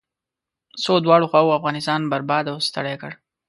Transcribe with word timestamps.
څو 0.83 0.93
دواړو 1.05 1.29
خواوو 1.31 1.57
افغانستان 1.59 1.99
برباد 2.11 2.45
او 2.51 2.57
ستړی 2.67 2.95
کړ. 3.01 3.11